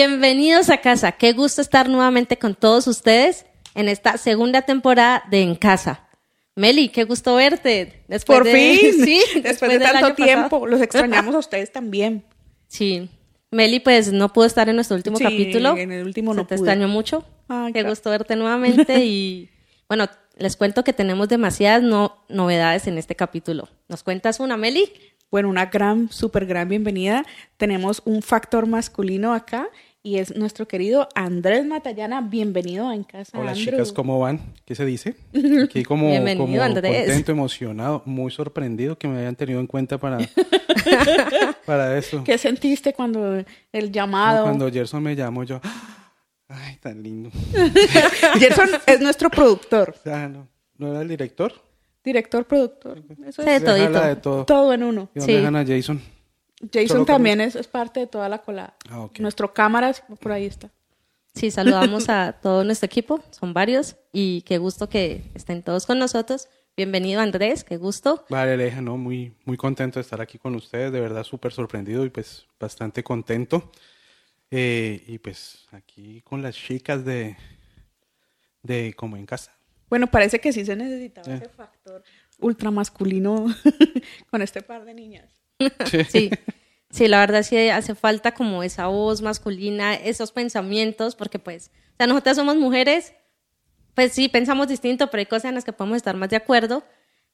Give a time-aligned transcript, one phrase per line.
[0.00, 1.12] Bienvenidos a casa.
[1.12, 3.44] Qué gusto estar nuevamente con todos ustedes
[3.74, 6.08] en esta segunda temporada de En Casa.
[6.56, 8.02] Meli, qué gusto verte.
[8.08, 8.78] Después Por fin.
[9.04, 10.66] Sí, después, de tanto tiempo.
[10.66, 12.24] Los extrañamos a ustedes también.
[12.66, 13.10] Sí.
[13.50, 15.76] Meli, pues no pudo estar en nuestro último sí, capítulo.
[15.76, 17.22] En el último no te extraño mucho.
[17.74, 19.04] qué gusto verte nuevamente.
[19.04, 19.50] y
[19.86, 20.06] bueno,
[20.38, 21.82] les cuento que tenemos demasiadas
[22.30, 23.68] novedades en este capítulo.
[23.86, 24.90] ¿Nos cuentas una, Meli?
[25.30, 27.24] Bueno, una gran, súper gran bienvenida.
[27.58, 29.68] Tenemos un factor masculino acá
[30.02, 32.22] y es nuestro querido Andrés Matallana.
[32.22, 33.38] Bienvenido En Casa.
[33.38, 34.40] Hola chicas, ¿cómo van?
[34.64, 35.16] ¿Qué se dice?
[35.64, 40.18] Aquí como, como contento, emocionado, muy sorprendido que me hayan tenido en cuenta para,
[41.66, 42.24] para eso.
[42.24, 44.44] ¿Qué sentiste cuando el llamado?
[44.44, 45.60] cuando Gerson me llamó, yo,
[46.48, 47.30] ay, tan lindo.
[48.38, 49.94] Gerson es nuestro productor.
[50.02, 51.52] Sea, no, ¿no era el director?
[52.02, 53.02] Director, productor.
[53.26, 54.46] Eso es de todo.
[54.46, 54.72] todo.
[54.72, 55.10] en uno.
[55.14, 56.00] ¿Y dónde dejan a Jason?
[56.72, 58.74] Jason también es, parte de toda la colada.
[58.90, 60.70] Ah, Nuestro cámaras, por ahí está.
[61.34, 65.98] Sí, saludamos a todo nuestro equipo, son varios, y qué gusto que estén todos con
[65.98, 66.48] nosotros.
[66.76, 68.24] Bienvenido Andrés, qué gusto.
[68.28, 72.04] Vale, Aleja, no, muy, muy contento de estar aquí con ustedes, de verdad súper sorprendido
[72.04, 73.70] y pues bastante contento.
[74.50, 77.36] Eh, y pues aquí con las chicas de,
[78.62, 79.54] de como en casa.
[79.88, 82.02] Bueno, parece que sí se necesitaba ese factor
[82.38, 83.46] ultramasculino
[84.30, 85.39] con este par de niñas.
[86.08, 86.30] Sí.
[86.90, 87.08] sí.
[87.08, 92.06] la verdad sí hace falta como esa voz masculina, esos pensamientos, porque pues, o sea,
[92.06, 93.12] nosotras somos mujeres,
[93.94, 96.82] pues sí, pensamos distinto, pero hay cosas en las que podemos estar más de acuerdo,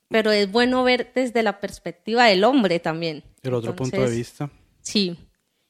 [0.09, 3.25] pero es bueno ver desde la perspectiva del hombre también.
[3.43, 4.51] El otro punto de vista.
[4.81, 5.17] Sí.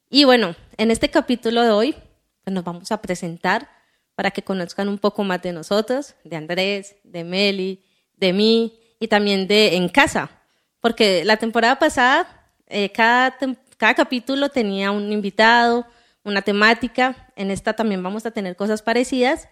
[0.09, 1.97] Y bueno, en este capítulo de hoy
[2.47, 3.69] pues nos vamos a presentar
[4.15, 7.85] para que conozcan un poco más de nosotros, de Andrés, de Meli,
[8.17, 10.31] de mí y también de En Casa.
[10.79, 12.36] Porque la temporada pasada,
[12.69, 13.37] eh, cada,
[13.77, 15.87] cada capítulo tenía un invitado,
[16.25, 17.33] una temática.
[17.37, 19.49] En esta también vamos a tener cosas parecidas,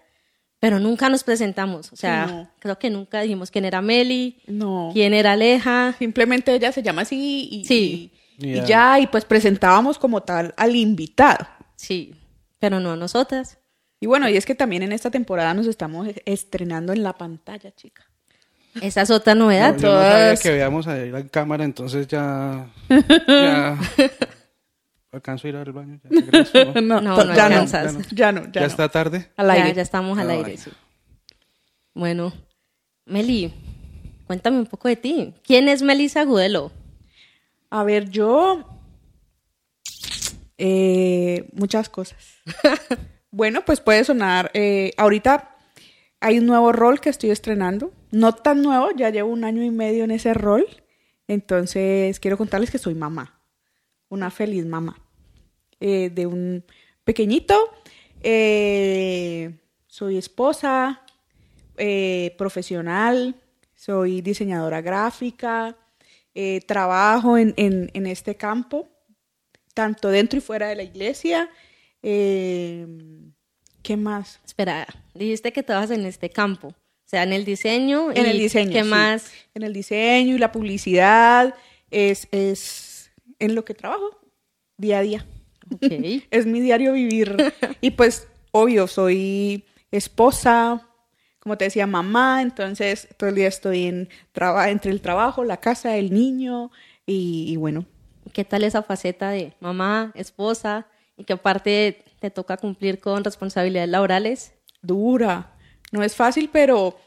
[0.59, 1.93] pero nunca nos presentamos.
[1.93, 4.91] O sea, creo que nunca dijimos quién era Meli, no.
[4.93, 5.95] quién era Aleja.
[5.99, 8.13] Simplemente ella se llama así y, sí.
[8.39, 11.47] y ya, y pues presentábamos como tal al invitado.
[11.77, 12.15] Sí,
[12.59, 13.59] pero no a nosotras.
[14.01, 17.71] Y bueno, y es que también en esta temporada nos estamos estrenando en la pantalla,
[17.75, 18.05] chica.
[18.81, 19.77] Esa es otra novedad.
[19.77, 22.67] No, no que veamos a la cámara, entonces ya...
[23.29, 23.79] ya...
[25.13, 26.01] ¿Alcanzo a ir al baño?
[26.11, 27.65] ¿Ya no, no, no, ya, no,
[28.11, 29.31] ya, no, ya está tarde?
[29.37, 29.73] Al aire.
[29.73, 30.71] Ya, estamos al ah, aire, sí.
[31.95, 32.33] Bueno,
[33.07, 33.55] Meli,
[34.27, 35.35] cuéntame un poco de ti.
[35.47, 36.73] ¿Quién es Melissa Gudelo?
[37.71, 38.69] A ver, yo...
[40.59, 42.19] Eh, muchas cosas.
[43.35, 44.53] Bueno, pues puede sonar.
[44.55, 45.57] Eh, ahorita
[46.21, 47.93] hay un nuevo rol que estoy estrenando.
[48.15, 50.67] No tan nuevo, ya llevo un año y medio en ese rol.
[51.29, 53.41] Entonces, quiero contarles que soy mamá.
[54.09, 54.99] Una feliz mamá.
[55.81, 56.65] Eh, de un
[57.05, 57.59] pequeñito.
[58.23, 61.03] Eh, soy esposa,
[62.39, 63.37] profesional,
[63.75, 65.77] soy diseñadora gráfica,
[66.67, 68.89] trabajo en, en este campo,
[69.75, 71.51] tanto dentro y fuera de la iglesia
[72.07, 72.87] eh,
[73.83, 74.39] ¿Qué más?
[74.45, 76.75] Espera, dijiste que trabajas en este campo.
[77.05, 78.11] O sea, en el diseño.
[78.13, 78.73] En el diseño.
[78.73, 79.31] ¿Qué más?
[79.55, 81.55] En el diseño y la publicidad.
[81.91, 84.11] Es, es en lo que trabajo
[84.77, 85.27] día a día.
[85.77, 86.25] Okay.
[86.31, 87.37] es mi diario vivir.
[87.81, 90.89] y pues, obvio, soy esposa,
[91.39, 92.43] como te decía, mamá.
[92.43, 94.09] Entonces, todo el día estoy en
[94.69, 96.71] entre el trabajo, la casa, el niño.
[97.07, 97.87] Y, y bueno.
[98.33, 100.87] ¿Qué tal esa faceta de mamá, esposa?
[101.17, 104.55] y que aparte te toca cumplir con responsabilidades laborales.
[104.83, 105.54] Dura.
[105.95, 106.99] No es fácil, pero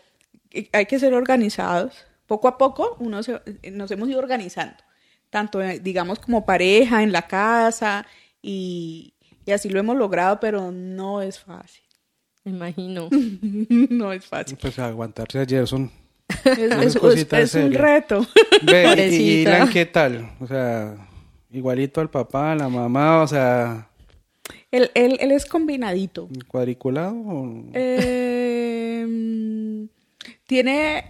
[0.72, 2.06] hay que ser organizados.
[2.25, 3.20] Poco a poco uno
[3.74, 4.78] nos hemos ido organizando,
[5.30, 8.06] tanto eh, digamos como pareja, en la casa,
[8.42, 9.14] y,
[9.53, 11.84] así lo hemos logrado, pero no es fácil.
[12.45, 13.10] Me imagino.
[13.12, 14.57] no es fácil.
[14.62, 15.92] Pues aguantarse a Gerson.
[16.45, 16.95] Es,
[17.34, 18.25] es, un reto.
[18.63, 20.31] Ve, y, ¿qué tal?
[20.39, 20.95] O sea,
[21.51, 23.89] igualito al papá, a la mamá, o sea...
[24.72, 26.30] Él, él, él es combinadito.
[26.48, 27.16] ¿Cuadriculado?
[27.74, 28.47] Em,
[30.48, 31.06] tiene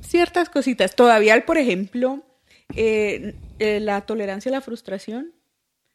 [0.00, 0.96] ciertas cositas.
[0.96, 2.22] Todavía por ejemplo,
[2.74, 5.32] eh, eh, la tolerancia a la frustración,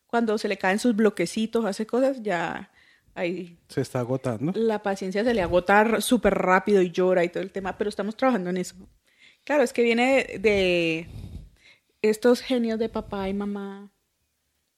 [0.06, 2.72] cuando se le caen sus bloquecitos, hace cosas, ya
[3.14, 3.58] ahí...
[3.68, 4.54] Se está agotando.
[4.56, 8.16] La paciencia se le agota súper rápido y llora y todo el tema, pero estamos
[8.16, 8.76] trabajando en eso.
[9.44, 11.08] Claro, es que viene de
[12.02, 13.92] estos genios de papá y mamá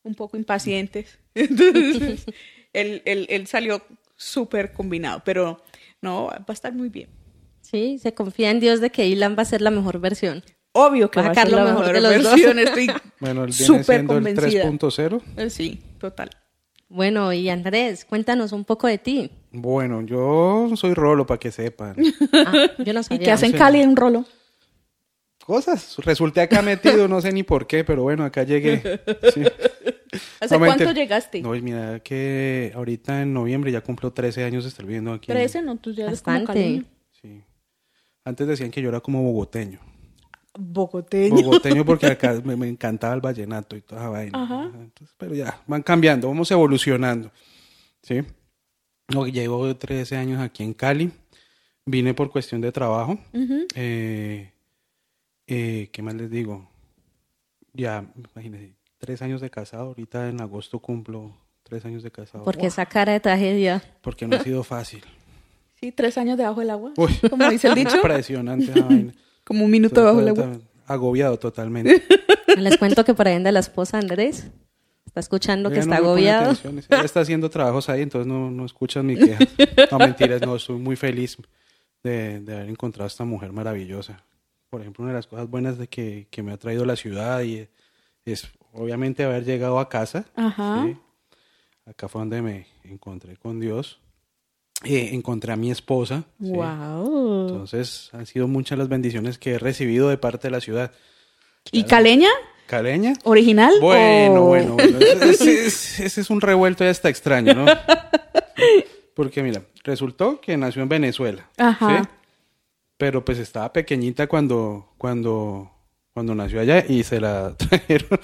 [0.04, 1.20] un poco impacientes.
[1.36, 2.26] Entonces,
[2.74, 3.84] él, él, salió
[4.16, 5.62] súper combinado, pero
[6.02, 7.19] no, va a estar muy bien.
[7.70, 10.44] Sí, se confía en Dios de que Ilan va a ser la mejor versión.
[10.72, 12.88] Obvio que va, a ser la mejor, versión, estoy
[13.20, 14.64] bueno, él viene súper convencida.
[14.64, 15.50] el 3.0.
[15.50, 16.30] Sí, total.
[16.88, 19.32] Bueno, y Andrés, cuéntanos un poco de ti.
[19.52, 21.96] Bueno, yo soy Rolo, para que sepan.
[22.34, 23.24] Ah, yo no ¿Y sabía.
[23.26, 23.52] qué hacen.
[23.52, 24.26] Cali en rolo?
[25.46, 25.98] Cosas.
[25.98, 28.82] Resulté acá metido, no sé ni por qué, pero bueno, acá llegué.
[29.34, 29.44] Sí.
[30.40, 31.42] ¿Hace No, cuánto llegaste?
[31.42, 35.32] No, y mira que ahorita en noviembre ya cumplo 13 años de estar viviendo aquí.
[35.32, 35.78] en- 13, ¿no?
[35.78, 36.84] Tú ya eres como Bastante.
[38.30, 39.80] Antes decían que yo era como bogoteño.
[40.58, 41.36] Bogoteño.
[41.36, 44.44] Bogoteño porque acá me, me encantaba el vallenato y toda esa vaina.
[44.44, 44.64] Ajá.
[44.66, 47.32] Entonces, pero ya, van cambiando, vamos evolucionando.
[48.02, 48.22] ¿Sí?
[49.08, 51.12] No, llevo 13 años aquí en Cali.
[51.86, 53.18] Vine por cuestión de trabajo.
[53.76, 54.54] Eh,
[55.48, 56.70] eh, ¿Qué más les digo?
[57.74, 58.06] Ya,
[58.36, 59.88] imagínense, tres años de casado.
[59.88, 62.44] Ahorita en agosto cumplo tres años de casado.
[62.44, 63.82] Porque esa cara de tragedia.
[64.02, 65.04] Porque no ha sido fácil.
[65.80, 66.94] Sí, tres años debajo del agua.
[66.98, 67.96] Uy, Como dice el dicho.
[67.96, 69.14] impresionante esa vaina.
[69.44, 70.58] Como un minuto debajo del agua.
[70.88, 72.04] Agobiado totalmente.
[72.58, 74.48] Les cuento que por ahí anda la esposa Andrés.
[75.06, 76.52] Está escuchando que Ella está no agobiado.
[76.64, 79.40] Ella está haciendo trabajos ahí, entonces no, no escuchan mi queja.
[79.92, 81.38] No, mentiras, no, estoy muy feliz
[82.04, 84.24] de, de haber encontrado a esta mujer maravillosa.
[84.70, 87.42] Por ejemplo, una de las cosas buenas de que, que me ha traído la ciudad
[87.42, 87.68] y
[88.26, 90.26] es obviamente haber llegado a casa.
[90.36, 90.86] Ajá.
[90.86, 90.96] ¿sí?
[91.88, 94.00] Acá fue donde me encontré con Dios.
[94.86, 96.24] Eh, encontré a mi esposa.
[96.42, 96.52] ¿sí?
[96.52, 97.48] Wow.
[97.50, 100.92] Entonces han sido muchas las bendiciones que he recibido de parte de la ciudad.
[101.72, 102.30] ¿Y caleña?
[102.66, 103.14] ¿Caleña?
[103.24, 103.74] ¿Original?
[103.82, 104.98] Bueno, o- bueno, bueno.
[105.00, 107.66] Ese, ese es, ese es un revuelto ya está extraño, ¿no?
[109.16, 111.50] Porque mira, resultó que nació en Venezuela.
[111.58, 112.04] Ajá.
[112.04, 112.10] ¿sí?
[112.98, 115.70] Pero pues estaba pequeñita cuando, cuando,
[116.14, 118.20] cuando nació allá y se la trajeron.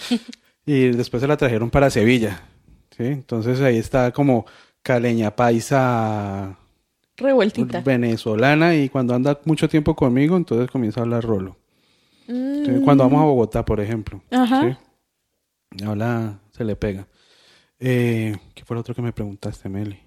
[0.65, 2.43] Y después se la trajeron para Sevilla.
[2.95, 3.03] ¿sí?
[3.03, 4.45] Entonces ahí está como
[4.85, 6.55] caleña paisa
[7.17, 7.81] Revueltita.
[7.81, 11.57] venezolana y cuando anda mucho tiempo conmigo, entonces comienza a hablar rolo.
[12.27, 14.21] Mm, Entonces, cuando vamos a Bogotá, por ejemplo.
[14.29, 14.77] Ajá.
[15.73, 15.83] ¿sí?
[15.83, 17.07] Habla, se le pega.
[17.79, 19.99] Eh, ¿Qué fue lo otro que me preguntaste, Meli?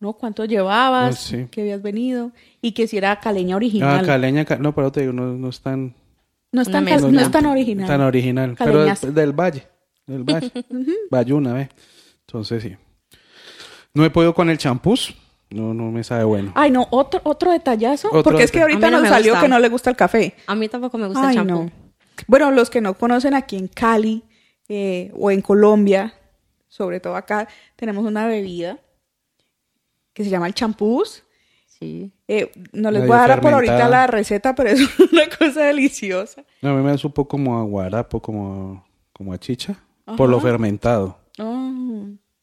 [0.00, 0.14] ¿No?
[0.14, 1.14] ¿Cuánto llevabas?
[1.16, 1.46] Ah, sí.
[1.50, 2.32] ¿Que habías venido?
[2.62, 4.00] Y que si era caleña original.
[4.00, 5.94] Ah, caleña, ca- no, pero te digo, no, no es tan,
[6.52, 6.90] no, es tan no
[7.20, 7.86] es tan original.
[7.86, 9.12] tan original, pero Caleñazo.
[9.12, 9.64] del valle,
[10.06, 10.50] del valle,
[11.10, 11.68] Bayuna, ve.
[12.26, 12.76] Entonces sí.
[13.94, 15.14] No he podido con el champús,
[15.50, 16.52] no, no me sabe bueno.
[16.54, 18.08] Ay, no, otro, otro detallazo.
[18.08, 19.42] Otro porque es que ahorita no nos salió gusta.
[19.42, 20.34] que no le gusta el café.
[20.46, 21.64] A mí tampoco me gusta Ay, el champú.
[21.64, 21.70] no.
[22.26, 24.22] Bueno, los que no conocen aquí en Cali
[24.68, 26.14] eh, o en Colombia,
[26.68, 28.78] sobre todo acá, tenemos una bebida
[30.12, 31.24] que se llama el champús.
[31.66, 32.12] Sí.
[32.28, 35.64] Eh, no les Medio voy a dar por ahorita la receta, pero es una cosa
[35.64, 36.44] deliciosa.
[36.62, 39.74] No, a mí me supo como a guarapo, como, como a chicha,
[40.16, 41.18] por lo fermentado.
[41.38, 41.72] Oh.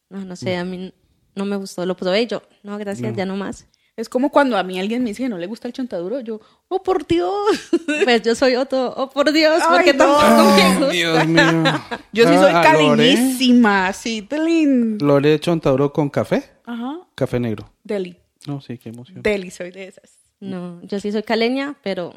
[0.10, 0.94] No, no sé, a mí
[1.38, 1.86] no me gustó.
[1.86, 3.66] Lo probé y yo, no, gracias, ya no más.
[3.96, 6.40] Es como cuando a mí alguien me dice que no le gusta el chontaduro, yo,
[6.68, 7.32] oh por Dios.
[8.04, 10.06] Pues yo soy otro, oh por Dios, porque no.
[10.18, 10.90] tampoco me gusta.
[10.92, 11.64] Dios mío.
[12.14, 13.14] Yo sí soy Ah, Lore.
[13.16, 14.98] caliñísima, sí, Delin.
[15.00, 17.72] Lore de chontaduro con café, Ajá, café negro.
[17.84, 19.22] Deli, No, sí, qué emoción.
[19.24, 20.20] Deli, soy de esas.
[20.40, 22.14] No, yo sí soy caleña, pero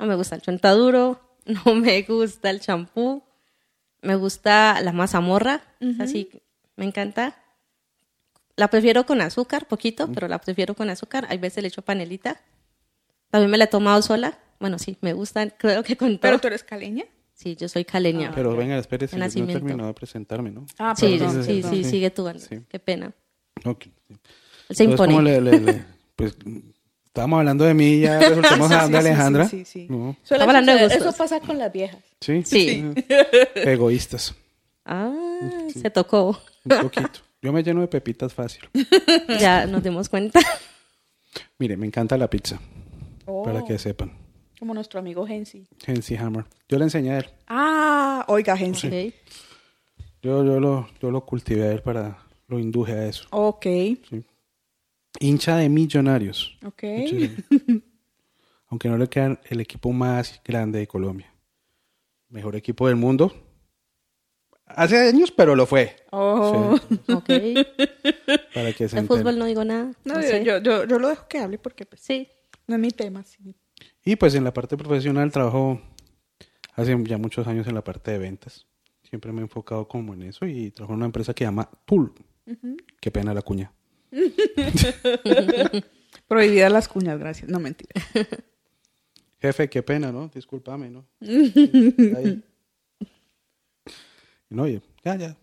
[0.00, 1.20] no me gusta el chontaduro,
[1.64, 3.22] no me gusta el champú,
[4.02, 5.62] me gusta la mazamorra,
[6.00, 6.28] así
[6.76, 7.36] me encanta.
[8.58, 11.26] La prefiero con azúcar, poquito, pero la prefiero con azúcar.
[11.30, 12.40] Hay veces le echo panelita.
[13.30, 14.36] También me la he tomado sola.
[14.58, 16.20] Bueno, sí, me gustan, creo que con todo.
[16.22, 17.04] ¿Pero tú eres caleña?
[17.34, 18.32] Sí, yo soy caleña.
[18.34, 20.66] Pero venga, espérese, yo no he terminado de presentarme, ¿no?
[20.76, 21.70] Ah, sí, perdón, sí, perdón.
[21.76, 22.28] sí, sigue tú.
[22.36, 22.60] Sí.
[22.68, 23.12] Qué pena.
[23.64, 23.86] Ok.
[24.68, 25.12] Él se impone.
[25.14, 25.84] ¿cómo le- le- le-
[26.16, 26.36] pues
[27.06, 29.48] estábamos hablando de mí y ya resultamos Sí, hablando de Alejandra.
[29.48, 29.86] Sí, sí, sí.
[29.88, 30.16] No.
[30.40, 30.84] Hablando de.
[30.86, 32.00] Eso pasa con las viejas.
[32.20, 32.42] Sí.
[32.44, 32.90] Sí.
[33.54, 34.34] Egoístas.
[34.84, 35.12] Ah,
[35.72, 36.40] se tocó.
[36.64, 37.20] Un poquito.
[37.40, 38.68] Yo me lleno de pepitas fácil.
[39.40, 40.40] ya nos dimos cuenta.
[41.58, 42.58] Mire, me encanta la pizza.
[43.26, 44.12] Oh, Para que sepan.
[44.58, 45.68] Como nuestro amigo Gensi.
[45.86, 46.44] Hensi Hammer.
[46.68, 47.26] Yo le enseñé a él.
[47.46, 48.86] Ah, oiga, Gensi.
[48.88, 49.14] Ok.
[50.20, 52.18] Yo, yo, lo, yo lo cultivé a él para...
[52.48, 53.26] Lo induje a eso.
[53.30, 53.66] Ok,
[55.20, 56.56] Hincha de millonarios.
[56.64, 56.82] ok.
[58.68, 61.32] Aunque no le quedan el equipo más grande de Colombia.
[62.28, 63.32] Mejor equipo del mundo.
[64.76, 65.96] Hace años, pero lo fue.
[66.10, 66.78] Oh.
[66.88, 67.28] Sí, Ok.
[68.54, 69.06] para que se De enteren.
[69.06, 69.92] fútbol no digo nada.
[70.04, 70.44] No, No, yo, sé.
[70.44, 72.28] yo, yo, yo lo dejo que hable porque pues, Sí.
[72.66, 73.22] no es mi tema.
[73.24, 73.54] Sí.
[74.04, 75.80] Y pues en la parte profesional trabajo
[76.74, 78.66] hace ya muchos años en la parte de ventas.
[79.08, 81.68] Siempre me he enfocado como en eso y trabajo en una empresa que se llama
[81.86, 82.12] Tool.
[83.00, 83.72] Qué pena la cuña.
[86.28, 87.50] Prohibidas las cuñas, gracias.
[87.50, 87.94] No, mentira.
[89.40, 90.28] Jefe, qué pena, ¿no?
[90.34, 91.06] Discúlpame, ¿no?
[91.20, 92.42] Ahí.
[94.50, 95.36] No, oye, ya, ya.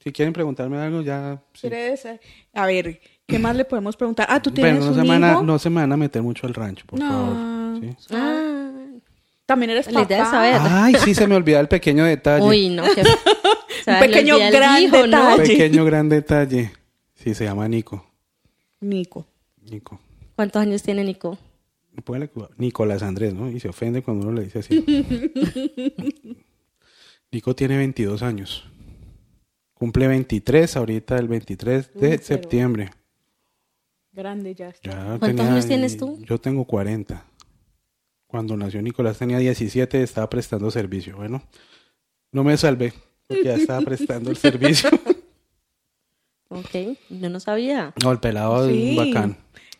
[0.00, 1.42] Si quieren preguntarme algo, ya.
[1.54, 1.68] sí.
[2.52, 4.26] A ver, ¿qué más le podemos preguntar?
[4.28, 5.42] Ah, tú tienes Bueno, no un se, me van a, hijo.
[5.42, 7.08] no se me van a meter mucho al rancho, por No.
[7.08, 7.80] favor.
[7.80, 8.06] ¿sí?
[8.14, 8.70] Ah,
[9.46, 10.06] También eres La papá.
[10.14, 10.56] idea es saber.
[10.60, 12.44] Ay, sí, se me olvidaba el pequeño detalle.
[12.44, 12.84] uy, no.
[13.84, 15.42] sea, Un pequeño gran detalle.
[15.42, 16.72] Pequeño gran detalle.
[17.14, 18.06] Sí, se llama Nico.
[18.80, 19.26] Nico.
[19.70, 19.98] Nico.
[20.36, 21.38] ¿Cuántos años tiene Nico?
[22.58, 23.48] Nicolás Andrés, ¿no?
[23.50, 24.84] Y se ofende cuando uno le dice así.
[27.34, 28.64] Nico tiene 22 años.
[29.74, 32.90] Cumple 23 ahorita el 23 de Uy, septiembre.
[34.12, 34.90] Grande ya está.
[34.90, 36.16] Ya ¿Cuántos años tienes tú?
[36.22, 37.24] Yo tengo 40.
[38.28, 41.16] Cuando nació Nicolás tenía 17 estaba prestando servicio.
[41.16, 41.42] Bueno,
[42.30, 42.92] no me salvé
[43.26, 44.90] porque ya estaba prestando el servicio.
[46.50, 47.92] Ok, yo no sabía.
[48.00, 48.90] No, el pelado Sí.
[48.90, 49.36] es bacán.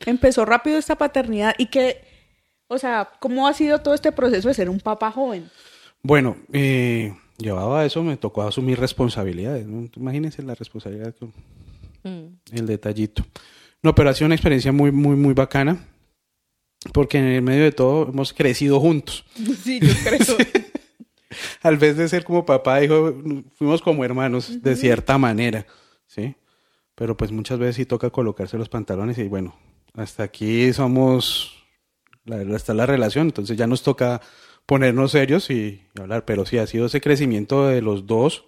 [0.07, 2.01] Empezó rápido esta paternidad y que,
[2.67, 5.49] o sea, ¿cómo ha sido todo este proceso de ser un papá joven?
[6.03, 9.67] Bueno, eh, llevado a eso me tocó asumir responsabilidades.
[9.67, 9.89] ¿no?
[9.97, 11.33] Imagínense la responsabilidad, con
[12.05, 12.37] Mm.
[12.53, 13.25] el detallito.
[13.83, 15.89] No, pero ha sido una experiencia muy, muy, muy bacana.
[16.93, 19.25] Porque en el medio de todo hemos crecido juntos.
[19.65, 20.37] Sí, yo creo.
[21.63, 23.15] Al vez de ser como papá, hijo,
[23.57, 25.67] fuimos como hermanos, de cierta manera,
[26.07, 26.37] ¿sí?
[26.95, 29.57] Pero pues muchas veces sí toca colocarse los pantalones y bueno,
[29.95, 31.55] hasta aquí somos,
[32.25, 34.21] la, está la relación, entonces ya nos toca
[34.67, 38.45] ponernos serios y, y hablar, pero sí ha sido ese crecimiento de los dos,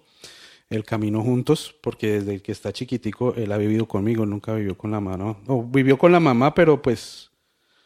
[0.69, 4.91] el camino juntos, porque desde que está chiquitico él ha vivido conmigo, nunca vivió con
[4.91, 5.41] la mamá, ¿no?
[5.47, 7.31] O vivió con la mamá, pero pues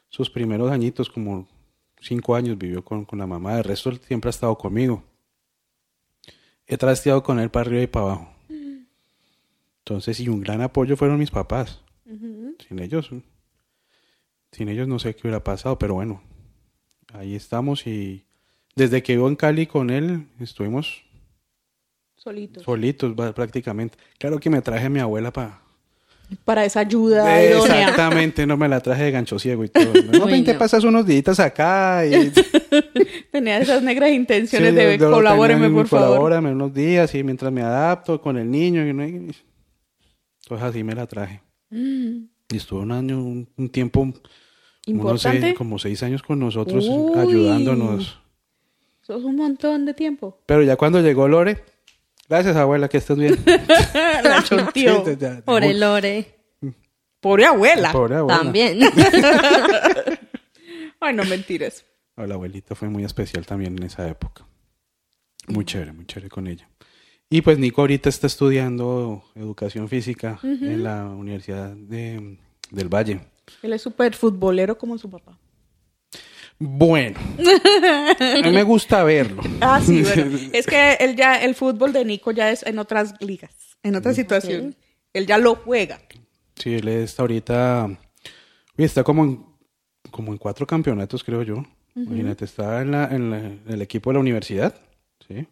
[0.09, 1.49] sus primeros añitos, como
[2.01, 5.03] cinco años vivió con, con la mamá, el resto él siempre ha estado conmigo.
[6.67, 8.35] He trasteado con él para arriba y para abajo.
[9.79, 11.83] Entonces, y un gran apoyo fueron mis papás.
[12.69, 13.11] Sin ellos,
[14.53, 16.23] sin ellos no sé qué hubiera pasado, pero bueno,
[17.15, 18.25] ahí estamos y
[18.77, 21.03] desde que vivo en Cali con él, estuvimos
[22.17, 22.63] Solito.
[22.63, 23.97] solitos va- prácticamente.
[24.19, 25.61] Claro que me traje a mi abuela para...
[26.45, 27.89] Para esa ayuda idónea.
[27.89, 29.93] Exactamente, no me la traje de gancho ciego y todo.
[30.13, 30.59] No, Uy, te no.
[30.61, 32.31] pasas unos días acá y...
[33.33, 36.09] Tenía esas negras intenciones Sí, de yo colabóreme, por favor.
[36.09, 38.87] Colabórame unos días y mientras me adapto con el niño.
[38.87, 39.33] Y
[40.47, 41.41] pues así me la traje.
[41.71, 44.13] Mm, Y estuvo un año, un, un tiempo,
[44.93, 45.41] unos Importante.
[45.41, 47.19] seis- como seis años con nosotros Uy.
[47.19, 48.19] ayudándonos.
[49.03, 50.39] Eso es un montón de tiempo.
[50.47, 51.65] Pero ya cuando llegó Lore,
[52.29, 53.37] gracias abuela, que estés bien.
[54.25, 54.43] La.
[54.75, 54.87] Sí,
[55.45, 56.35] Por el Lore.
[57.21, 57.93] Pobre abuela.
[57.93, 58.39] Pobre abuela.
[58.43, 58.81] También.
[61.01, 61.85] Ay, no mentiras.
[62.17, 64.47] No, La abuelita fue muy especial también en esa época.
[65.49, 66.69] Muy chévere, muy chévere con ella.
[67.29, 72.39] Y pues Nico ahorita está estudiando educación física en la Universidad de,
[72.71, 73.21] del Valle.
[73.63, 75.39] Él es súper futbolero como su papá.
[76.59, 79.43] Bueno, a mí me gusta verlo.
[79.63, 80.39] Ah, sí, bueno.
[80.53, 84.15] es que él ya, el fútbol de Nico ya es en otras ligas, en otras
[84.17, 84.75] situaciones.
[85.15, 85.99] Él ya lo juega.
[86.57, 87.89] Sí, él está ahorita,
[88.77, 89.45] está como en,
[90.11, 91.65] como en cuatro campeonatos, creo yo.
[91.97, 94.75] Imagínate, está en, la, en, la- en el equipo de la universidad,
[95.27, 95.47] ¿sí?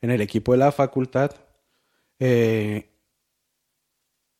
[0.00, 1.32] en el equipo de la facultad
[2.18, 2.88] eh,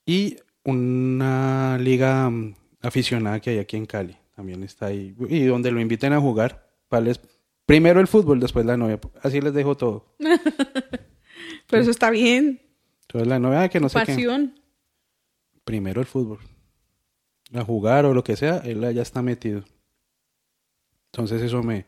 [0.06, 4.16] y una liga mm, aficionada que hay aquí en Cali.
[4.34, 5.14] También está ahí.
[5.28, 6.68] Y donde lo inviten a jugar.
[6.88, 7.20] para les-
[7.64, 9.00] primero el fútbol, después la novia.
[9.22, 10.14] Así les dejo todo.
[11.68, 12.60] Pero eso está bien.
[13.02, 14.06] Entonces la novia, "Ah, que no sé qué.
[14.12, 14.58] Pasión.
[15.64, 16.38] primero el fútbol.
[17.54, 19.62] A jugar o lo que sea, él ya está metido.
[21.12, 21.86] Entonces eso me,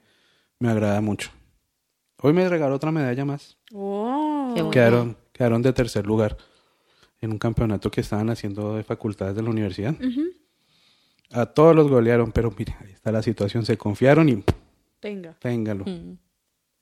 [0.58, 1.30] me agrada mucho.
[2.22, 3.58] Hoy me regaló otra medalla más.
[3.72, 4.70] Oh.
[4.70, 6.36] Quedaron, quedaron de tercer lugar
[7.20, 9.94] en un campeonato que estaban haciendo de facultades de la universidad.
[11.34, 13.64] A todos los golearon, pero mira, ahí está la situación.
[13.66, 14.44] Se confiaron y
[15.00, 15.34] Tenga.
[15.40, 15.84] téngalo.
[15.84, 16.16] Mm.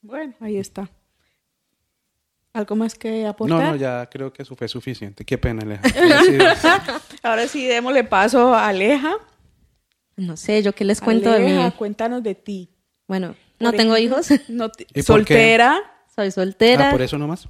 [0.01, 0.89] Bueno, ahí está.
[2.53, 3.71] ¿Algo más que No, aportar?
[3.71, 5.25] no, ya creo que eso fue suficiente.
[5.25, 5.81] Qué pena, Aleja.
[5.83, 6.21] Ahora
[7.01, 9.15] sí, Ahora sí, démosle paso a Aleja.
[10.17, 11.71] No sé, ¿yo qué les cuento de Aleja, mí?
[11.71, 12.69] cuéntanos de ti.
[13.07, 14.49] Bueno, no Por tengo ejemplo, hijos.
[14.49, 14.69] No
[15.03, 15.81] soltera.
[16.15, 16.89] Soy soltera.
[16.89, 17.47] ah, por eso nomás.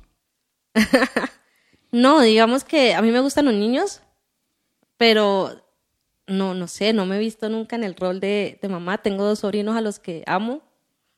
[1.92, 4.02] No, digamos que a mí me gustan los niños,
[4.98, 5.63] pero
[6.28, 8.98] no, no sé, no me he visto nunca en el rol de, de mamá.
[9.00, 10.62] Tengo dos sobrinos a los que amo,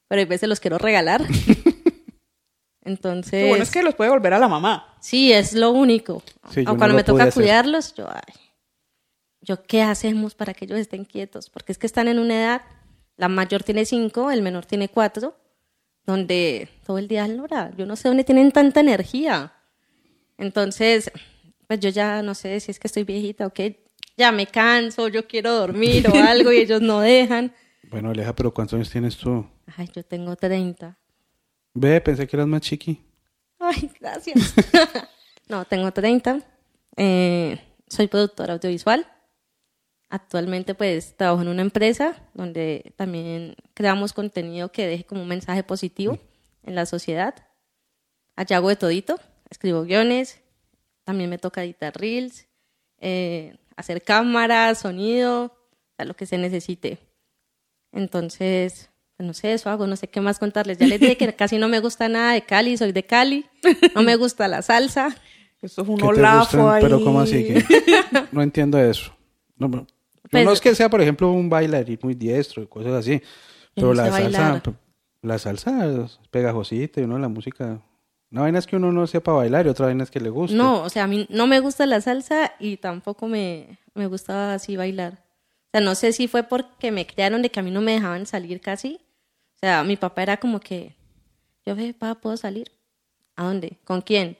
[0.07, 1.24] pero a veces los quiero regalar.
[2.81, 4.95] Entonces, Lo bueno es que los puede volver a la mamá.
[5.00, 6.21] sí, es lo único.
[6.51, 7.33] Sí, o cuando me toca hacer.
[7.33, 8.33] cuidarlos, yo, ay,
[9.41, 11.50] yo, ¿qué hacemos para que ellos estén quietos?
[11.50, 12.62] Porque es que están en una edad,
[13.17, 15.35] la mayor tiene cinco, el menor tiene cuatro,
[16.05, 19.53] donde todo el día Laura, yo no sé dónde tienen tanta energía.
[20.38, 21.12] Entonces,
[21.67, 23.84] pues yo ya no sé si es que estoy viejita o qué,
[24.17, 27.53] ya me canso, yo quiero dormir o algo y ellos no dejan.
[27.89, 29.45] Bueno, Aleja, pero ¿cuántos años tienes tú?
[29.77, 30.98] Ay, yo tengo 30.
[31.74, 33.01] Ve, pensé que eras más chiqui.
[33.60, 34.53] Ay, gracias.
[35.50, 36.39] no, tengo 30.
[36.98, 39.05] Eh, soy productora audiovisual.
[40.10, 45.63] Actualmente pues trabajo en una empresa donde también creamos contenido que deje como un mensaje
[45.63, 46.19] positivo
[46.63, 47.36] en la sociedad.
[48.36, 49.19] Allá hago de todito.
[49.50, 50.41] escribo guiones,
[51.03, 52.48] también me toca editar reels,
[53.00, 55.55] eh, hacer cámaras, sonido,
[55.98, 57.00] a lo que se necesite.
[57.91, 60.77] Entonces, pues no sé, eso hago, no sé qué más contarles.
[60.77, 63.46] Ya les dije que casi no me gusta nada de Cali, soy de Cali,
[63.96, 65.15] no me gusta la salsa.
[65.62, 66.84] Eso es un ¿Qué te olafo ahí.
[66.84, 67.44] Pero ¿cómo así?
[67.46, 67.63] que
[68.32, 69.15] No entiendo eso.
[69.58, 69.67] No.
[69.70, 69.86] Yo
[70.29, 73.22] Pues- no es que sea, por ejemplo, un bailarín muy diestro y cosas así.
[73.74, 74.63] Pero no la salsa, bailar.
[75.22, 77.79] la salsa es pegajosita y uno la música.
[78.32, 80.55] Una vaina es que uno no sepa bailar y otra vaina es que le gusta.
[80.55, 84.55] No, o sea, a mí no me gusta la salsa y tampoco me, me gustaba
[84.55, 85.13] así bailar.
[85.13, 87.94] O sea, no sé si fue porque me criaron de que a mí no me
[87.94, 89.00] dejaban salir casi.
[89.55, 90.96] O sea, mi papá era como que,
[91.65, 92.72] yo ve, papá, ¿puedo salir?
[93.36, 93.77] ¿A dónde?
[93.84, 94.38] ¿Con quién?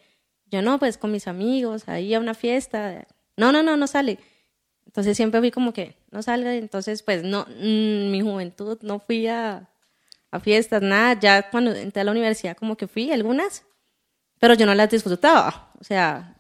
[0.52, 3.08] Yo no, pues con mis amigos, ahí a una fiesta.
[3.38, 4.20] No, no, no, no sale.
[4.86, 6.54] Entonces siempre fui como que, no salga.
[6.54, 9.70] Entonces, pues no, mm, mi juventud no fui a,
[10.32, 11.20] a fiestas, nada.
[11.20, 13.66] Ya cuando entré a la universidad como que fui algunas,
[14.40, 15.72] pero yo no las disfrutaba.
[15.80, 16.36] O sea,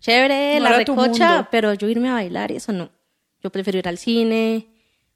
[0.00, 2.90] chévere, No la recocha, pero yo irme a bailar y eso no.
[3.42, 4.68] Yo prefiero ir al cine,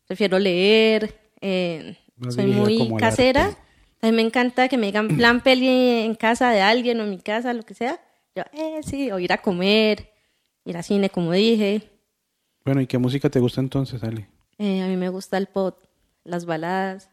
[0.07, 1.97] prefiero leer, eh,
[2.28, 3.57] soy muy casera.
[4.02, 7.11] A mí me encanta que me digan plan peli en casa de alguien o en
[7.11, 8.00] mi casa, lo que sea.
[8.35, 10.12] Yo, eh, sí, o ir a comer,
[10.64, 11.83] ir al cine, como dije.
[12.64, 14.28] Bueno, ¿y qué música te gusta entonces, Ale?
[14.59, 15.78] Eh, a mí me gusta el pop,
[16.25, 17.11] las baladas.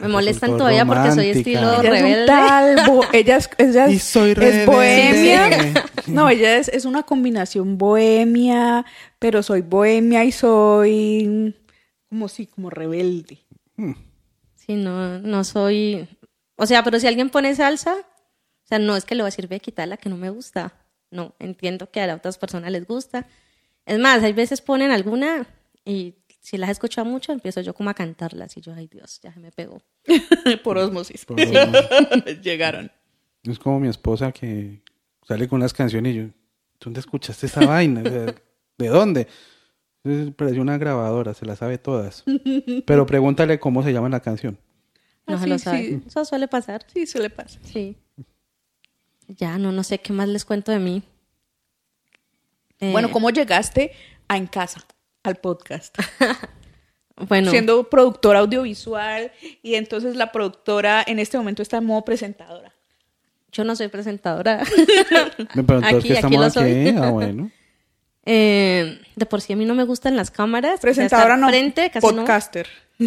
[0.00, 1.38] Me molestan todavía porque soy romántica.
[1.38, 2.26] estilo Ella es un rebelde.
[2.26, 4.66] tal, bo- ella es, ella Y soy es rebelde.
[4.66, 5.84] bohemia.
[6.06, 8.84] No, ella es, es una combinación bohemia,
[9.18, 11.54] pero soy bohemia y soy
[12.08, 13.38] como sí, como rebelde.
[14.54, 16.06] Sí, no, no soy.
[16.56, 19.32] O sea, pero si alguien pone salsa, o sea, no es que le voy a
[19.32, 20.74] decir, ve, quitarla que no me gusta.
[21.10, 23.26] No, entiendo que a las otras personas les gusta.
[23.86, 25.46] Es más, hay veces ponen alguna
[25.84, 26.14] y
[26.46, 29.40] si las escucho mucho, empiezo yo como a cantarlas y yo, ay Dios, ya se
[29.40, 29.82] me pegó.
[30.62, 31.24] Por osmosis.
[31.24, 32.40] Por osmosis.
[32.42, 32.92] Llegaron.
[33.42, 34.80] Es como mi esposa que
[35.26, 36.24] sale con unas canciones y yo,
[36.78, 38.02] ¿dónde escuchaste esa vaina?
[38.04, 38.34] O sea,
[38.78, 39.26] ¿De dónde?
[40.36, 42.22] Pareció una grabadora, se la sabe todas.
[42.86, 44.56] Pero pregúntale cómo se llama la canción.
[45.26, 45.78] No Ah, se sí, lo sabe.
[45.88, 46.02] sí.
[46.06, 46.86] Eso suele pasar.
[46.94, 47.58] Sí, se le pasa.
[47.64, 47.96] Sí.
[49.26, 51.02] Ya, no, no sé qué más les cuento de mí.
[52.78, 53.90] Eh, Bueno, ¿cómo llegaste
[54.28, 54.84] a En Casa,
[55.26, 55.96] al podcast?
[57.28, 62.72] bueno, Siendo productora audiovisual y entonces la productora en este momento está en modo presentadora.
[63.52, 64.62] yo no soy presentadora.
[65.54, 66.52] Me preguntó Aquí- que aquí estamos lo aquí.
[66.54, 66.88] soy.
[66.98, 67.50] Ah, bueno.
[68.28, 70.72] Eh, de por sí a mí no me gustan las cámaras.
[70.72, 72.12] o sea, Presentadora no, frente, casi no.
[72.12, 72.66] podcaster.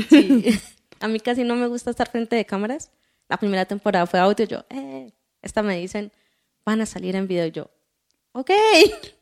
[0.10, 0.58] Sí.
[1.02, 2.90] A mí casi no me gusta estar frente de cámaras.
[3.28, 4.46] La primera temporada fue audio.
[4.46, 6.14] Yo, eh, esta me dicen,
[6.66, 7.48] van a salir en video.
[7.48, 7.70] Yo,
[8.34, 8.52] ok.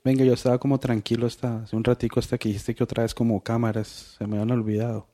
[0.03, 3.13] Venga, yo estaba como tranquilo hasta hace un ratico hasta que dijiste que otra vez
[3.13, 5.07] como cámaras se me han olvidado.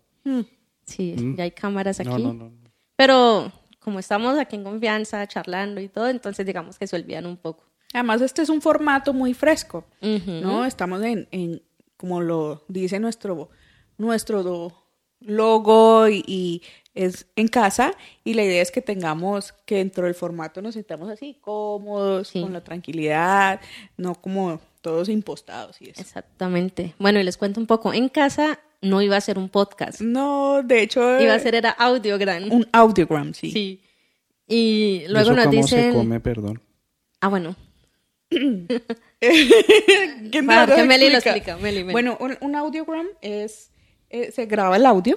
[0.85, 2.09] Sí, ya hay cámaras aquí.
[2.09, 2.23] Mm.
[2.23, 2.71] No, no, no.
[2.95, 7.37] Pero como estamos aquí en confianza, charlando y todo, entonces digamos que se olvidan un
[7.37, 7.63] poco.
[7.93, 9.85] Además, este es un formato muy fresco.
[10.01, 10.65] ¿no?
[10.65, 11.61] Estamos en, en,
[11.97, 13.49] como lo dice nuestro,
[13.97, 14.73] nuestro do-
[15.19, 16.61] logo y, y
[16.95, 21.09] es en casa y la idea es que tengamos que dentro del formato nos sentamos
[21.09, 22.41] así cómodos, Sí.
[22.41, 23.59] con la tranquilidad,
[23.97, 26.01] no como todos impostados y eso.
[26.01, 26.93] Exactamente.
[26.99, 27.93] Bueno, y les cuento un poco.
[27.93, 30.01] En casa no iba a ser un podcast.
[30.01, 32.51] No, de hecho, Iba a ser era audiogram.
[32.51, 33.51] un audiogram, sí.
[33.51, 33.81] Sí.
[34.45, 35.91] Y ¿Y luego eso nos cómo dicen...
[35.93, 36.61] se come, perdón?
[37.21, 37.55] Ah, bueno.
[38.29, 38.67] ¿Quién
[40.49, 41.57] Va, nos que Meli lo explica?
[41.57, 41.91] Meli, Meli.
[41.93, 43.71] Bueno, un, un audiogram es,
[44.09, 45.15] eh, se graba el audio.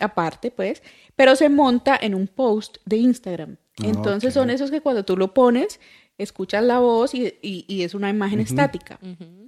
[0.00, 0.82] Aparte, pues,
[1.16, 3.56] pero se monta en un post de Instagram.
[3.80, 5.80] Ah, Entonces son esos que cuando tú lo pones,
[6.18, 8.98] escuchas la voz y, y- y es una imagen estática,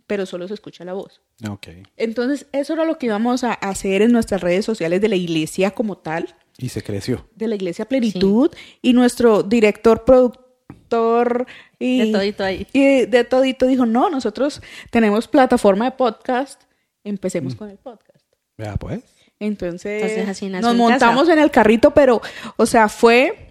[0.07, 1.21] pero solo se escucha la voz.
[1.49, 1.69] Ok.
[1.97, 5.71] Entonces, eso era lo que íbamos a hacer en nuestras redes sociales de la iglesia
[5.73, 7.29] como tal, Y se creció.
[7.35, 11.47] de la iglesia Plenitud, y nuestro director, productor
[11.79, 12.67] y De todito ahí.
[12.73, 16.62] y de todito dijo, no, nosotros tenemos plataforma de podcast,
[17.05, 18.25] empecemos con el podcast.
[18.57, 19.03] Vea, pues.
[19.42, 21.33] Entonces, Entonces, así nació nos en montamos casa.
[21.35, 22.20] en el carrito, pero,
[22.57, 23.48] o sea, fue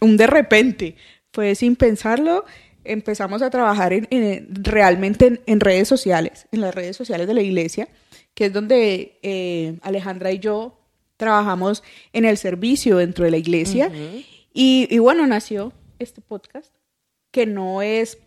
[0.00, 0.96] un de repente,
[1.32, 2.44] fue sin pensarlo,
[2.84, 7.34] empezamos a trabajar en, en- realmente en, en redes sociales, en las redes sociales de
[7.34, 7.88] la iglesia,
[8.34, 10.78] que es donde eh, Alejandra y yo
[11.16, 13.90] trabajamos en el servicio dentro de la iglesia.
[14.52, 16.72] y, y bueno, nació este podcast,
[17.30, 18.18] que no es,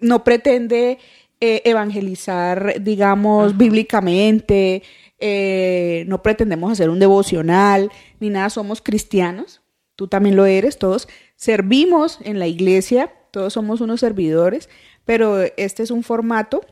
[0.00, 0.98] no pretende
[1.42, 4.82] eh, evangelizar, digamos, bíblicamente,
[5.20, 9.60] eh, no pretendemos hacer un devocional, ni nada, somos cristianos,
[9.94, 14.70] tú también lo eres, todos servimos en la iglesia, todos somos unos servidores,
[15.04, 16.62] pero este es un formato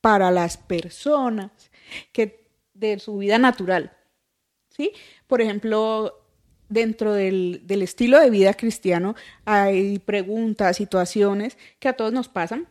[0.00, 1.50] para las personas
[2.12, 3.96] que de su vida natural,
[4.68, 4.90] ¿sí?
[5.28, 6.26] Por ejemplo,
[6.68, 9.14] dentro del, del estilo de vida cristiano
[9.44, 12.66] hay preguntas, situaciones que a todos nos pasan.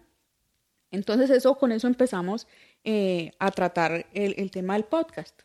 [0.92, 2.48] Entonces eso, con eso empezamos
[2.84, 5.40] eh, a tratar el, el tema del podcast.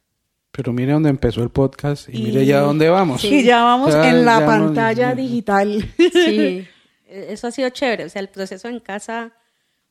[0.50, 3.22] Pero mire dónde empezó el podcast y, Y- mire ya dónde vamos.
[3.24, 5.88] Y ya vamos O sea, en la no- pantalla digital.
[5.96, 6.66] Sí,
[7.06, 8.04] eso ha sido chévere.
[8.04, 9.32] O sea, el proceso en casa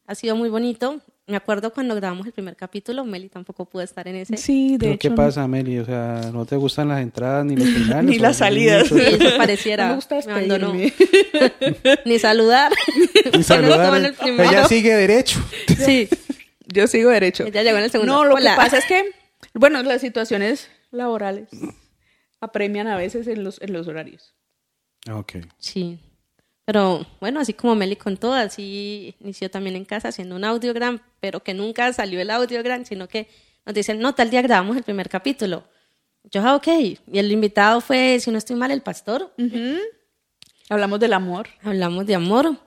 [0.06, 1.00] ha sido muy bonito.
[1.30, 4.38] Me acuerdo cuando grabamos el primer capítulo, Meli tampoco pudo estar en ese.
[4.38, 5.10] Sí, de Pero hecho.
[5.10, 5.78] ¿qué pasa, Meli?
[5.80, 8.10] O sea, ¿no te gustan las entradas ni los finales?
[8.12, 8.88] Ni ¿O las salidas.
[8.88, 9.84] Sí, eso pareciera.
[9.86, 10.20] No me gusta
[10.74, 10.94] me.
[12.06, 12.72] Ni saludar.
[13.34, 13.96] Ni saludar.
[14.26, 14.40] El.
[14.40, 15.40] Ella sigue derecho.
[15.78, 16.08] Sí,
[16.67, 17.45] Yo sigo derecho.
[17.45, 18.13] ella llegó en el segundo.
[18.13, 18.51] No, lo Hola.
[18.51, 19.12] que pasa es que,
[19.53, 21.49] bueno, las situaciones laborales
[22.39, 24.34] apremian a veces en los, en los horarios.
[25.08, 25.34] Ah, Ok.
[25.58, 25.99] Sí.
[26.65, 31.41] Pero bueno, así como Meli contó, así inició también en casa haciendo un audiogram, pero
[31.41, 33.30] que nunca salió el audiogram, sino que
[33.65, 35.63] nos dicen, no, tal día grabamos el primer capítulo.
[36.30, 36.67] Yo, ah, ok.
[36.67, 39.34] Y el invitado fue, si no estoy mal, el pastor.
[40.69, 41.47] Hablamos del amor.
[41.63, 42.58] Hablamos de amor.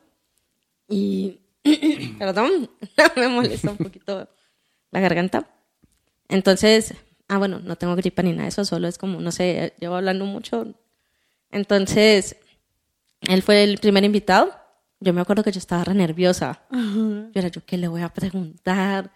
[0.88, 1.40] Y,
[2.18, 2.70] perdón,
[3.16, 4.28] me molesta un poquito
[4.90, 5.48] la garganta.
[6.28, 6.94] Entonces,
[7.28, 9.96] ah, bueno, no tengo gripa ni nada de eso, solo es como, no sé, llevo
[9.96, 10.74] hablando mucho.
[11.50, 12.36] Entonces,
[13.22, 14.54] él fue el primer invitado.
[15.00, 16.62] Yo me acuerdo que yo estaba re nerviosa.
[16.70, 19.10] Yo era, ¿yo qué le voy a preguntar?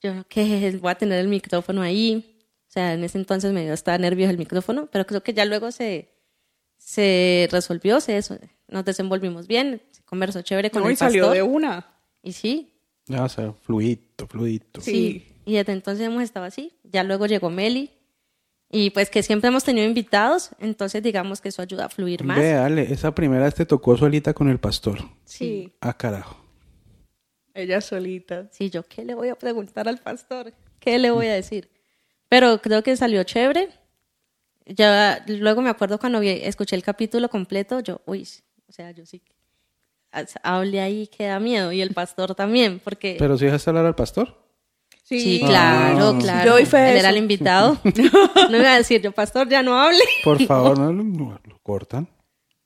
[0.00, 0.78] Yo, ¿qué?
[0.80, 2.38] Voy a tener el micrófono ahí.
[2.68, 5.44] O sea, en ese entonces me dio hasta nervios el micrófono, pero creo que ya
[5.44, 6.12] luego se,
[6.78, 8.20] se resolvió, se,
[8.72, 11.36] nos desenvolvimos bien, se conversó chévere con No, el y salió pastor.
[11.36, 11.86] de una.
[12.22, 12.72] Y sí,
[13.06, 14.80] Ya, o sea, fluidito, fluidito.
[14.80, 14.90] Sí.
[14.92, 15.28] sí.
[15.44, 16.72] Y desde entonces hemos estado así.
[16.84, 17.90] Ya luego llegó Meli.
[18.74, 22.38] Y pues que siempre hemos tenido invitados, entonces digamos que eso ayuda a fluir más.
[22.38, 24.98] Ve, dale, esa primera vez te tocó solita con el pastor.
[25.24, 25.72] Sí.
[25.80, 26.38] Ah, carajo.
[27.54, 28.48] Ella solita.
[28.50, 30.54] Sí, yo, ¿qué le voy a preguntar al pastor?
[30.80, 31.68] ¿Qué le voy a decir?
[32.30, 33.68] Pero creo que salió chévere.
[34.64, 38.26] Ya, luego me acuerdo cuando vi- escuché el capítulo completo, yo, uy,
[38.72, 39.20] o sea, yo sí,
[40.42, 43.16] hable ahí que da miedo, y el pastor también, porque...
[43.18, 44.40] ¿Pero si dejaste hablar al pastor?
[45.04, 46.18] sí, claro, Ah.
[46.18, 46.46] claro.
[46.46, 46.98] Yo doy fe de Él eso.
[47.00, 47.78] era el invitado.
[48.50, 50.00] no iba a decir, yo, pastor, ya no hable.
[50.24, 52.08] Por favor, no lo, no, lo cortan.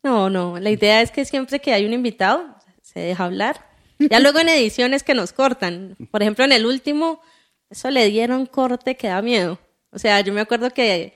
[0.04, 3.66] No, no, la idea es que siempre que hay un invitado, se deja hablar.
[3.98, 5.96] Ya luego en ediciones que nos cortan.
[6.12, 7.20] Por ejemplo, en el último,
[7.68, 9.58] eso le dieron corte que da miedo.
[9.90, 11.14] O sea, yo me acuerdo que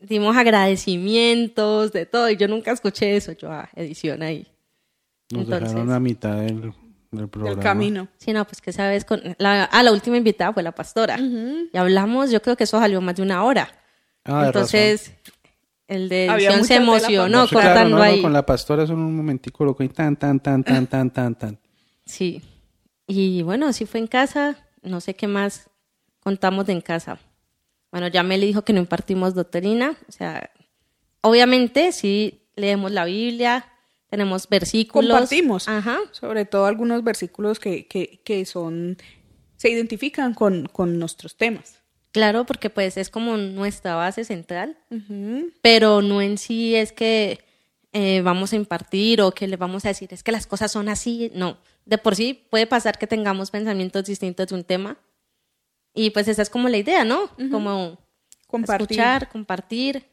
[0.00, 3.32] dimos agradecimientos de todo y yo nunca escuché eso.
[3.32, 4.46] Yo, ah, edición ahí.
[5.30, 6.72] Nos Entonces- dejaron a mitad del,
[7.10, 7.54] del programa.
[7.56, 8.08] Del camino.
[8.18, 11.18] Sí, no, pues que sabes, con la, ah, la última invitada fue la pastora.
[11.18, 13.68] Y hablamos, yo creo que eso salió más de una hora.
[14.24, 15.12] Ah, Entonces,
[15.88, 18.22] el de edición se emocionó Sí, claro, cortando no, no, ahí.
[18.22, 21.58] con la pastora es un momentico loco y tan, tan, tan, tan, tan, tan, tan.
[22.04, 22.42] Sí.
[23.06, 24.56] Y bueno, así fue en casa.
[24.82, 25.68] No sé qué más
[26.20, 27.18] contamos de en casa.
[27.90, 29.96] Bueno, ya me le dijo que no impartimos doctrina.
[30.08, 30.50] O sea,
[31.22, 33.66] obviamente sí leemos la Biblia,
[34.08, 35.10] tenemos versículos.
[35.10, 35.68] Compartimos.
[35.68, 35.98] Ajá.
[36.12, 38.96] Sobre todo algunos versículos que, que, que son,
[39.56, 41.80] se identifican con, con nuestros temas.
[42.12, 44.76] Claro, porque pues es como nuestra base central,
[45.62, 47.38] pero no en sí es que
[47.92, 50.88] eh, vamos a impartir o que le vamos a decir es que las cosas son
[50.88, 51.30] así.
[51.34, 54.98] No, de por sí puede pasar que tengamos pensamientos distintos de un tema.
[55.94, 57.30] Y pues esa es como la idea, ¿no?
[57.50, 57.98] Como
[58.46, 58.82] Compartir.
[58.98, 60.04] escuchar, compartir.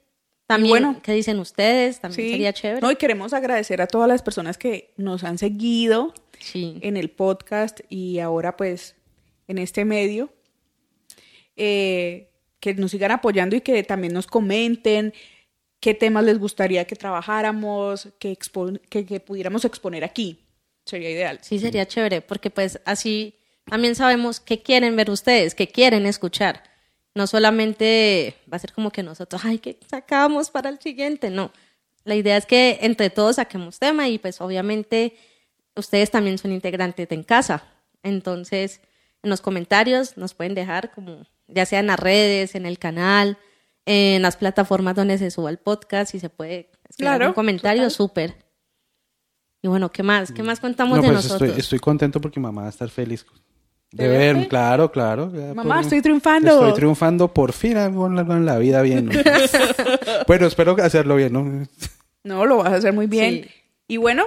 [0.48, 2.00] También, bueno, ¿qué dicen ustedes?
[2.00, 2.32] También Sí.
[2.32, 2.82] sería chévere.
[2.82, 6.78] No, y queremos agradecer a todas las personas que nos han seguido Sí.
[6.82, 8.96] en el podcast y ahora pues
[9.48, 10.32] en este medio.
[11.56, 15.12] eh, que nos sigan apoyando y que también nos comenten
[15.80, 18.38] qué temas les gustaría que trabajáramos, que,
[18.90, 20.40] que, que pudiéramos exponer aquí.
[20.86, 21.40] Sería ideal.
[21.42, 23.37] Sí, sería chévere, porque pues así
[23.70, 26.64] también sabemos qué quieren ver ustedes, qué quieren escuchar.
[27.16, 31.30] No solamente va a ser como que nosotros, ay, ¿qué sacamos para el siguiente?
[31.30, 31.52] No.
[32.04, 35.18] La idea es que entre todos saquemos tema y pues obviamente
[35.76, 37.64] ustedes también son integrantes de en casa.
[38.04, 38.82] Entonces,
[39.24, 43.38] en los comentarios nos pueden dejar como, ya sea en las redes, en el canal,
[43.86, 47.90] en las plataformas donde se suba el podcast, si se puede escribir Claro, un comentario,
[47.90, 48.36] súper.
[49.62, 50.32] Y bueno, ¿qué más?
[50.32, 51.50] ¿Qué más contamos No, de pues nosotros?
[51.50, 53.26] estoy, estoy contento porque mamá va a estar feliz
[53.92, 54.34] de, ¿De verme.
[54.34, 54.50] verte?
[54.50, 55.32] Claro, claro.
[55.56, 56.52] Mamá, por- estoy triunfando.
[56.52, 59.06] Estoy triunfando por fin algo en la, en la vida bien.
[59.08, 59.12] ¿no?
[60.28, 61.68] bueno, espero hacerlo bien, ¿no?
[62.24, 63.44] No, lo vas a hacer muy bien.
[63.44, 63.50] Sí.
[63.88, 64.26] Y bueno,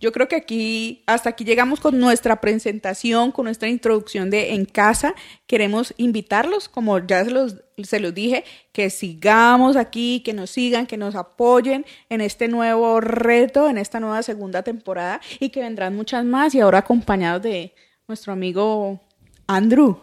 [0.00, 4.64] yo creo que aquí, hasta aquí llegamos con nuestra presentación, con nuestra introducción de En
[4.64, 5.14] Casa.
[5.46, 10.86] Queremos invitarlos, como ya se los, se los dije, que sigamos aquí, que nos sigan,
[10.86, 15.94] que nos apoyen en este nuevo reto, en esta nueva segunda temporada y que vendrán
[15.94, 17.72] muchas más y ahora acompañados de
[18.08, 19.00] nuestro amigo
[19.46, 19.98] Andrew.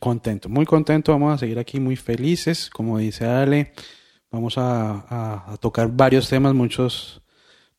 [0.00, 1.12] Contento, muy contento.
[1.12, 2.68] Vamos a seguir aquí muy felices.
[2.70, 3.72] Como dice Ale,
[4.28, 7.22] Vamos a, a- a tocar varios temas, muchos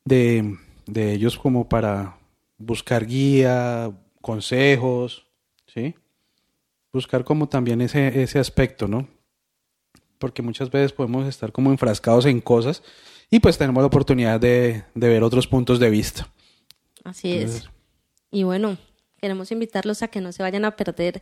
[0.06, 0.56] de,
[0.88, 2.18] de ellos como para
[2.58, 5.28] buscar guía, consejos,
[5.68, 5.94] ¿sí?
[6.94, 9.08] Buscar como también ese, ese aspecto, ¿no?
[10.18, 12.82] Porque muchas veces podemos estar como enfrascados en cosas
[13.30, 16.28] y pues tenemos la oportunidad de, de ver otros puntos de vista.
[17.04, 17.70] Así es.
[18.32, 18.78] Y bueno,
[19.20, 21.22] queremos invitarlos a que no se vayan a perder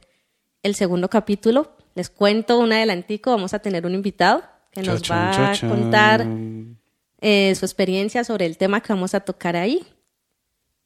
[0.64, 1.76] el segundo capítulo.
[1.96, 6.26] Les cuento un adelantico, vamos a tener un invitado que nos va a contar
[7.22, 9.86] eh, su experiencia sobre el tema que vamos a tocar ahí.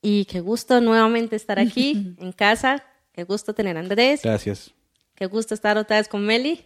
[0.01, 2.83] Y qué gusto nuevamente estar aquí en casa.
[3.11, 4.21] Qué gusto tener a Andrés.
[4.23, 4.71] Gracias.
[5.15, 6.63] Qué gusto estar otra vez con Meli.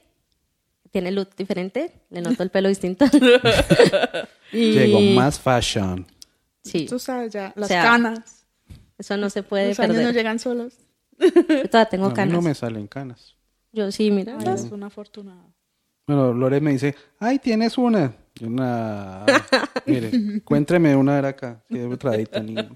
[0.91, 1.91] Tiene look diferente.
[2.11, 3.05] Le noto el pelo distinto.
[4.51, 6.05] Y- Llegó más fashion.
[6.63, 8.42] Sí, Tú sabes ya, las O sea, canas.
[9.03, 10.73] Eso no se puede Los años no llegan solos.
[11.19, 11.29] Yo
[11.69, 12.33] todavía tengo A mí canas.
[12.33, 13.35] no me salen canas.
[13.73, 14.37] Yo sí, mira.
[14.39, 15.43] Ay, es una afortunada.
[16.07, 18.13] Bueno, Lore me dice, ay, tienes una.
[18.41, 19.25] Una.
[19.85, 21.63] Mire, encuéntreme una de acá.
[21.69, 22.75] Que es tradita, niño.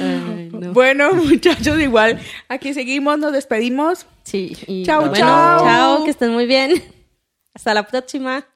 [0.00, 0.72] Ay, no.
[0.72, 4.06] Bueno, muchachos, igual aquí seguimos, nos despedimos.
[4.22, 4.56] Sí.
[4.66, 5.60] Y Chao, bueno, chao.
[5.62, 6.82] Chao, que estén muy bien.
[7.52, 8.46] Hasta la próxima.